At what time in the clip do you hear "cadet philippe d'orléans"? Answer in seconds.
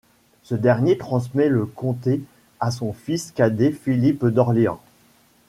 3.31-4.81